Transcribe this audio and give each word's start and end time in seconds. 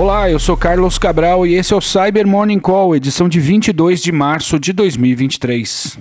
Olá, 0.00 0.30
eu 0.30 0.38
sou 0.38 0.56
Carlos 0.56 0.96
Cabral 0.96 1.46
e 1.46 1.52
esse 1.52 1.74
é 1.74 1.76
o 1.76 1.80
Cyber 1.82 2.26
Morning 2.26 2.58
Call, 2.58 2.96
edição 2.96 3.28
de 3.28 3.38
22 3.38 4.00
de 4.00 4.10
março 4.10 4.58
de 4.58 4.72
2023. 4.72 5.98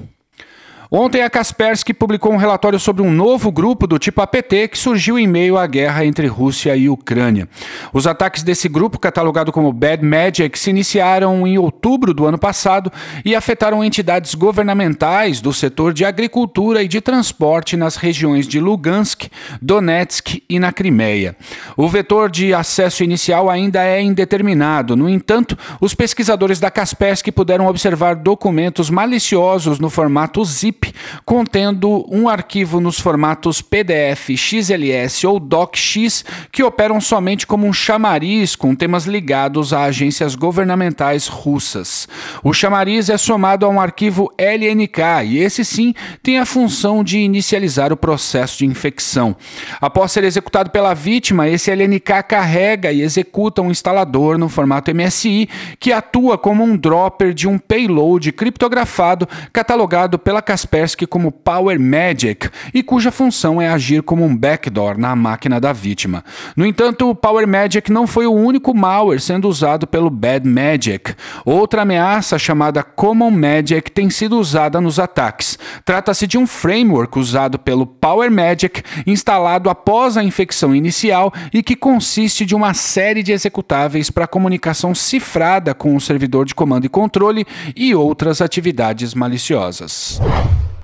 Ontem, 0.92 1.22
a 1.22 1.30
Kaspersky 1.30 1.94
publicou 1.94 2.34
um 2.34 2.38
relatório 2.38 2.80
sobre 2.80 3.04
um 3.04 3.12
novo 3.12 3.52
grupo 3.52 3.86
do 3.86 4.00
tipo 4.00 4.24
APT 4.24 4.70
que 4.70 4.78
surgiu 4.78 5.20
em 5.20 5.28
meio 5.28 5.56
à 5.56 5.68
guerra 5.68 6.04
entre 6.04 6.26
Rússia 6.26 6.76
e 6.76 6.90
Ucrânia. 6.90 7.48
Os 7.94 8.08
ataques 8.08 8.42
desse 8.42 8.68
grupo, 8.68 8.98
catalogado 8.98 9.52
como 9.52 9.72
Bad 9.72 10.04
Magic, 10.04 10.58
se 10.58 10.72
iniciaram 10.72 11.46
em 11.46 11.60
outubro 11.60 12.12
do 12.12 12.26
ano 12.26 12.40
passado 12.40 12.92
e 13.24 13.36
afetaram 13.36 13.84
entidades 13.84 14.34
governamentais 14.34 15.40
do 15.42 15.54
setor 15.54 15.94
de 15.94 16.04
agricultura 16.04 16.82
e 16.82 16.88
de 16.88 17.00
transporte 17.00 17.78
nas 17.78 17.96
regiões 17.96 18.48
de 18.48 18.60
Lugansk, 18.60 19.28
Donetsk 19.62 20.42
e 20.50 20.58
na 20.58 20.72
Crimeia. 20.72 21.36
O 21.78 21.88
vetor 21.88 22.32
de 22.32 22.52
acesso 22.52 23.04
inicial 23.04 23.48
ainda 23.48 23.84
é 23.84 24.02
indeterminado. 24.02 24.96
No 24.96 25.08
entanto, 25.08 25.56
os 25.80 25.94
pesquisadores 25.94 26.60
da 26.60 26.72
Kaspersky 26.72 27.32
puderam 27.32 27.68
observar 27.68 28.16
documentos 28.16 28.90
maliciosos 28.90 29.78
no 29.78 29.92
formato 29.92 30.44
ZIP 30.44 30.79
zip 30.80 30.94
contendo 31.26 32.06
um 32.10 32.28
arquivo 32.28 32.80
nos 32.80 33.00
formatos 33.00 33.62
PDF, 33.62 34.30
XLS 34.36 35.26
ou 35.28 35.40
DocX 35.40 36.24
que 36.52 36.64
operam 36.64 37.00
somente 37.00 37.46
como 37.46 37.68
um 37.68 37.74
chamariz 37.74 38.56
com 38.56 38.74
temas 38.74 39.06
ligados 39.06 39.74
a 39.74 39.84
agências 39.84 40.36
governamentais 40.36 41.28
russas. 41.28 42.08
O 42.44 42.54
chamariz 42.54 43.10
é 43.10 43.18
somado 43.18 43.66
a 43.66 43.70
um 43.70 43.80
arquivo 43.80 44.32
LNK 44.38 45.26
e 45.26 45.38
esse 45.40 45.64
sim 45.66 45.94
tem 46.24 46.40
a 46.40 46.46
função 46.46 47.04
de 47.04 47.20
inicializar 47.20 47.92
o 47.92 47.98
processo 47.98 48.60
de 48.60 48.66
infecção. 48.66 49.36
Após 49.80 50.12
ser 50.12 50.24
executado 50.24 50.70
pela 50.70 50.94
vítima, 50.94 51.48
esse 51.48 51.72
LNK 51.72 52.24
carrega 52.28 52.92
e 52.92 53.02
executa 53.02 53.62
um 53.62 53.72
instalador 53.72 54.38
no 54.38 54.50
formato 54.50 54.94
MSI 54.94 55.48
que 55.80 55.92
atua 55.92 56.38
como 56.38 56.64
um 56.64 56.76
dropper 56.76 57.34
de 57.34 57.48
um 57.48 57.58
payload 57.58 58.32
criptografado 58.32 59.28
catalogado 59.52 60.18
pela 60.18 60.42
Kaspersky 60.42 60.69
Kaspersky 60.70 61.08
como 61.08 61.32
Power 61.32 61.80
Magic 61.80 62.48
e 62.72 62.84
cuja 62.84 63.12
função 63.12 63.60
é 63.60 63.68
agir 63.68 64.04
como 64.04 64.24
um 64.24 64.38
backdoor 64.38 65.00
na 65.00 65.16
máquina 65.16 65.60
da 65.60 65.74
vítima. 65.74 66.24
No 66.56 66.66
entanto, 66.66 67.10
o 67.10 67.16
Power 67.16 67.48
Magic 67.48 67.92
não 67.92 68.06
foi 68.06 68.28
o 68.28 68.32
único 68.32 68.76
malware 68.76 69.20
sendo 69.20 69.50
usado 69.50 69.88
pelo 69.88 70.12
Bad 70.12 70.48
Magic. 70.48 71.16
Outra 71.44 71.82
ameaça 71.82 72.38
chamada 72.38 72.84
Common 72.84 73.32
Magic 73.32 73.92
tem 73.92 74.12
sido 74.12 74.38
usada 74.40 74.80
nos 74.80 75.00
ataques. 75.00 75.58
Trata-se 75.84 76.28
de 76.28 76.38
um 76.38 76.46
framework 76.46 77.18
usado 77.18 77.58
pelo 77.58 77.88
Power 77.88 78.30
Magic 78.30 78.84
instalado 79.08 79.70
após 79.70 80.18
a 80.18 80.24
infecção 80.24 80.76
inicial 80.76 81.34
e 81.52 81.64
que 81.64 81.76
consiste 81.76 82.46
de 82.46 82.56
uma 82.56 82.76
série 82.76 83.24
de 83.24 83.32
executáveis 83.32 84.12
para 84.12 84.28
comunicação 84.28 84.94
cifrada 84.94 85.74
com 85.74 85.96
o 85.96 86.02
servidor 86.02 86.46
de 86.46 86.54
comando 86.54 86.86
e 86.86 86.90
controle 86.90 87.46
e 87.76 87.96
outras 87.96 88.40
atividades 88.40 89.16
maliciosas. 89.16 90.20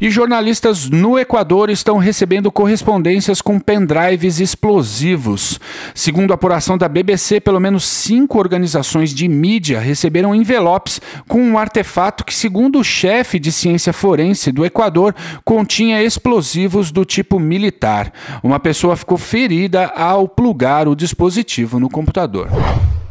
E 0.06 0.12
jornalistas 0.12 0.88
no 0.88 1.18
Equador 1.18 1.72
estão 1.72 1.98
recebendo 1.98 2.52
correspondências 2.52 3.42
com 3.42 3.60
pendrives 3.60 4.40
explosivos. 4.40 5.60
Segundo 5.96 6.30
a 6.30 6.36
apuração 6.36 6.78
da 6.78 6.88
BBC, 6.88 7.40
pelo 7.40 7.60
menos 7.60 7.86
cinco 7.86 8.38
organizações 8.38 9.12
de 9.12 9.28
mídia 9.28 9.80
receberam 9.80 10.36
envelopes 10.36 11.02
com 11.28 11.42
um 11.42 11.58
artefato 11.58 12.24
que, 12.24 12.36
segundo 12.36 12.78
o 12.78 12.84
chefe 12.84 13.40
de 13.40 13.52
ciência 13.52 13.92
forense 13.92 14.52
do 14.52 14.64
Equador, 14.64 15.16
continha 15.44 16.04
explosivos 16.04 16.92
do 16.92 17.04
tipo 17.04 17.40
militar. 17.40 18.14
Uma 18.44 18.60
pessoa 18.60 18.96
ficou 18.96 19.18
ferida 19.18 19.88
ao 19.88 20.28
plugar 20.28 20.88
o 20.88 20.96
dispositivo 20.96 21.80
no 21.80 21.90
computador. 21.90 22.52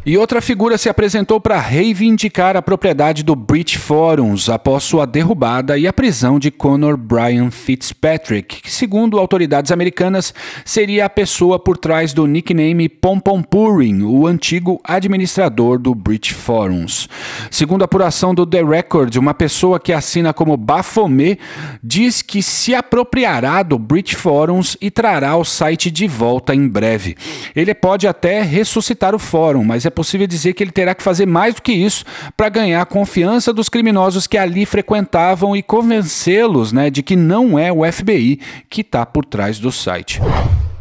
E 0.07 0.19
outra 0.19 0.43
figura 0.43 0.77
se 0.77 0.91
apresentou 0.91 1.41
para 1.41 1.59
reivindicar 1.59 2.59
a 2.59 2.63
propriedade 2.63 3.23
do 3.23 3.35
Brit 3.35 3.79
Forums 3.79 4.51
após 4.51 4.85
sua 4.85 5.07
derrubada 5.07 5.79
e 5.79 5.87
a 5.87 5.95
prisão 5.95 6.39
de 6.39 6.51
Conor 6.51 6.95
Brian 6.99 7.51
Fitzpatrick, 7.51 8.61
que, 8.61 8.71
segundo 8.71 9.19
autoridades 9.19 9.73
americanas, 9.73 10.35
seria 10.63 11.07
a 11.07 11.09
pessoa 11.09 11.59
por 11.59 11.79
trás 11.79 12.13
do 12.13 12.27
nickname 12.27 12.87
Pompom 12.87 13.43
Purin, 13.43 14.03
o 14.03 14.27
antigo 14.27 14.79
administrador 14.85 15.79
do 15.79 15.95
Brit 15.95 16.35
Forums. 16.35 17.09
Segundo 17.51 17.81
a 17.81 17.87
apuração 17.87 18.35
do 18.35 18.45
The 18.45 18.63
Record, 18.63 19.17
uma 19.17 19.33
pessoa 19.33 19.81
que 19.81 19.91
assina 19.91 20.35
como 20.35 20.55
Baphomet 20.59 21.39
diz 21.83 22.21
que 22.21 22.43
se 22.43 22.75
apropriará 22.75 23.63
do 23.63 23.79
Brit 23.79 24.15
Forums 24.15 24.77
e 24.83 24.91
trará 24.91 25.35
o 25.35 25.47
site 25.47 25.91
de 25.91 26.07
volta 26.07 26.55
em 26.55 26.69
breve. 26.69 27.17
Ele 27.57 27.75
pode 27.75 28.07
até 28.07 28.43
ressuscitar 28.43 29.15
o 29.15 29.19
fórum, 29.19 29.65
mas 29.65 29.87
é 29.87 29.94
possível 29.95 30.27
dizer 30.27 30.53
que 30.53 30.63
ele 30.63 30.71
terá 30.71 30.95
que 30.95 31.03
fazer 31.03 31.27
mais 31.27 31.55
do 31.55 31.63
que 31.63 31.73
isso 31.73 32.05
para 32.37 32.49
ganhar 32.49 32.83
a 32.83 32.87
confiança 32.87 33.53
dos 33.53 33.69
criminosos 33.69 34.27
que 34.27 34.37
ali 34.37 34.67
frequentavam 34.67 35.57
e 35.57 35.63
convencê-los 35.63 36.73
né, 36.73 36.91
de 36.91 37.03
que 37.03 37.17
não 37.17 37.59
é 37.59 37.73
o 37.73 37.91
FBI 37.91 38.41
que 38.69 38.81
está 38.81 39.07
por 39.07 39.25
trás 39.25 39.59
do 39.59 39.71
site. 39.71 40.21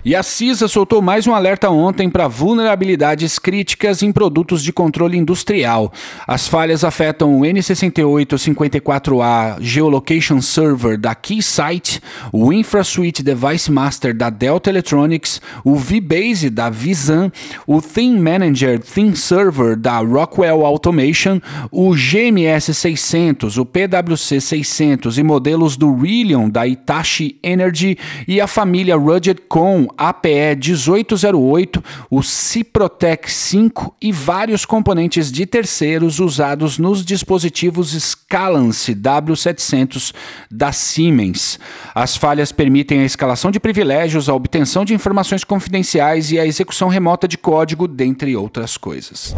E 0.06 0.18
a 0.18 0.22
CISA 0.22 0.68
soltou 0.68 1.02
mais 1.02 1.26
um 1.28 1.34
alerta 1.34 1.70
ontem 1.70 2.10
para 2.10 2.28
vulnerabilidades 2.28 3.40
críticas 3.40 4.04
em 4.04 4.12
produtos 4.12 4.62
de 4.62 4.74
controle 4.74 5.18
industrial. 5.18 5.94
As 6.28 6.46
falhas 6.46 6.84
afetam 6.84 7.40
o 7.40 7.44
N6854A 7.44 9.62
Geolocation 9.62 10.42
Server 10.42 10.98
da 10.98 11.16
Keysight, 11.16 12.02
o 12.34 12.52
InfraSuite 12.52 13.24
Device 13.24 13.72
Master 13.72 14.14
da 14.14 14.30
Delta 14.30 14.70
Electronics, 14.70 15.42
o 15.64 15.78
VBase 15.78 16.50
da 16.50 16.70
Visan, 16.70 17.32
o 17.66 17.82
Theme 17.82 18.20
Manager 18.20 18.82
Theme 18.82 19.16
Server 19.16 19.78
da 19.78 20.00
Rockwell 20.00 20.66
Automation, 20.66 21.40
o 21.72 21.96
GMS 21.96 22.76
600, 22.76 23.58
o 23.58 23.66
PWC 23.66 24.42
600 24.42 25.18
e 25.18 25.24
modelos 25.24 25.78
do 25.78 25.96
Rillion 25.96 26.50
da 26.50 26.68
Hitachi 26.68 27.40
Energy 27.42 27.98
e 28.28 28.42
a 28.42 28.48
família 28.48 28.98
Rugged 28.98 29.44
Com 29.48 29.93
APE 29.98 30.56
1808, 30.56 31.84
o 32.10 32.22
Ciprotec 32.22 33.32
5 33.32 33.96
e 34.02 34.12
vários 34.12 34.66
componentes 34.66 35.32
de 35.32 35.46
terceiros 35.46 36.20
usados 36.20 36.78
nos 36.78 37.06
dispositivos 37.06 37.92
Scalance 37.92 38.94
W700 38.96 40.14
da 40.50 40.72
Siemens. 40.72 41.60
As 41.94 42.16
falhas 42.18 42.52
permitem 42.52 43.02
a 43.02 43.06
escalação 43.06 43.52
de 43.52 43.60
privilégios, 43.60 44.30
a 44.30 44.34
obtenção 44.34 44.86
de 44.86 44.94
informações 44.94 45.44
confidenciais 45.44 46.32
e 46.32 46.40
a 46.40 46.46
execução 46.46 46.88
remota 46.88 47.28
de 47.28 47.38
código, 47.38 47.88
dentre 47.88 48.36
outras 48.36 48.78
coisas. 48.78 49.36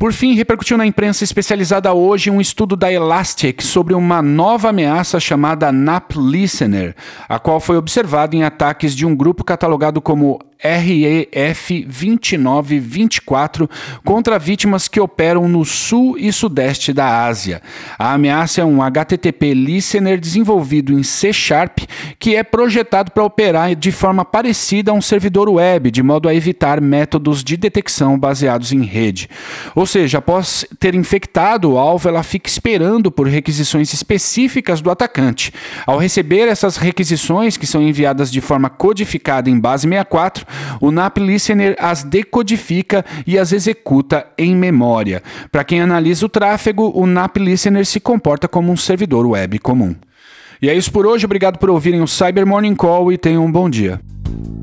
Por 0.00 0.14
fim, 0.14 0.32
repercutiu 0.32 0.78
na 0.78 0.86
imprensa 0.86 1.24
especializada 1.24 1.92
hoje 1.92 2.30
um 2.30 2.40
estudo 2.40 2.74
da 2.74 2.90
Elastic 2.90 3.60
sobre 3.60 3.92
uma 3.92 4.22
nova 4.22 4.70
ameaça 4.70 5.20
chamada 5.20 5.70
NAP 5.70 6.12
Listener, 6.16 6.96
a 7.28 7.38
qual 7.38 7.60
foi 7.60 7.76
observada 7.76 8.34
em 8.34 8.42
ataques 8.42 8.96
de 8.96 9.04
um 9.04 9.14
grupo 9.14 9.44
catalogado 9.44 10.00
como 10.00 10.40
REF 10.62 11.84
2924 11.86 13.68
contra 14.04 14.38
vítimas 14.38 14.88
que 14.88 15.00
operam 15.00 15.48
no 15.48 15.64
sul 15.64 16.16
e 16.18 16.32
sudeste 16.32 16.92
da 16.92 17.24
Ásia. 17.24 17.62
A 17.98 18.12
ameaça 18.14 18.60
é 18.60 18.64
um 18.64 18.82
HTTP 18.82 19.54
listener 19.54 20.20
desenvolvido 20.20 20.92
em 20.92 21.02
C 21.02 21.32
Sharp 21.32 21.80
que 22.18 22.36
é 22.36 22.42
projetado 22.42 23.10
para 23.10 23.24
operar 23.24 23.74
de 23.74 23.90
forma 23.90 24.24
parecida 24.24 24.90
a 24.90 24.94
um 24.94 25.00
servidor 25.00 25.48
web, 25.48 25.90
de 25.90 26.02
modo 26.02 26.28
a 26.28 26.34
evitar 26.34 26.80
métodos 26.80 27.42
de 27.42 27.56
detecção 27.56 28.18
baseados 28.18 28.72
em 28.72 28.82
rede. 28.82 29.28
Ou 29.74 29.86
seja, 29.86 30.18
após 30.18 30.66
ter 30.78 30.94
infectado 30.94 31.72
o 31.72 31.78
alvo, 31.78 32.08
ela 32.08 32.22
fica 32.22 32.48
esperando 32.48 33.10
por 33.10 33.26
requisições 33.26 33.92
específicas 33.92 34.80
do 34.80 34.90
atacante. 34.90 35.52
Ao 35.86 35.98
receber 35.98 36.48
essas 36.48 36.76
requisições, 36.76 37.56
que 37.56 37.66
são 37.66 37.82
enviadas 37.82 38.30
de 38.30 38.40
forma 38.40 38.68
codificada 38.68 39.48
em 39.48 39.58
base 39.58 39.88
64, 39.88 40.46
o 40.80 40.90
NAP 40.90 41.18
Listener 41.18 41.76
as 41.78 42.02
decodifica 42.02 43.04
e 43.26 43.38
as 43.38 43.52
executa 43.52 44.26
em 44.36 44.54
memória. 44.54 45.22
Para 45.50 45.64
quem 45.64 45.80
analisa 45.80 46.26
o 46.26 46.28
tráfego, 46.28 46.92
o 46.94 47.06
NAP 47.06 47.36
Listener 47.38 47.86
se 47.86 48.00
comporta 48.00 48.48
como 48.48 48.72
um 48.72 48.76
servidor 48.76 49.26
web 49.26 49.58
comum. 49.58 49.94
E 50.62 50.68
é 50.68 50.74
isso 50.74 50.92
por 50.92 51.06
hoje. 51.06 51.24
Obrigado 51.24 51.58
por 51.58 51.70
ouvirem 51.70 52.02
o 52.02 52.06
Cyber 52.06 52.46
Morning 52.46 52.74
Call 52.74 53.12
e 53.12 53.18
tenham 53.18 53.44
um 53.44 53.50
bom 53.50 53.68
dia. 53.70 54.00